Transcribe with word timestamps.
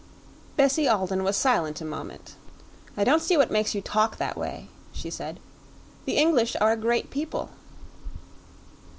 Bessie 0.57 0.87
Alden 0.87 1.23
was 1.23 1.37
silent 1.37 1.79
a 1.79 1.85
moment. 1.85 2.33
"I 2.97 3.03
don't 3.03 3.21
see 3.21 3.37
what 3.37 3.51
makes 3.51 3.75
you 3.75 3.81
talk 3.83 4.17
that 4.17 4.35
way," 4.35 4.67
she 4.91 5.11
said. 5.11 5.39
"The 6.05 6.17
English 6.17 6.55
are 6.59 6.71
a 6.71 6.75
great 6.75 7.11
people." 7.11 7.51